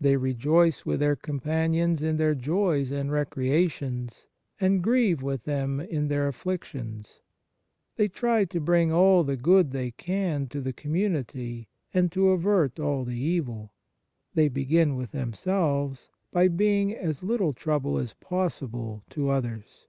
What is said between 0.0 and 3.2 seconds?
They rejoice with their companions in their joys and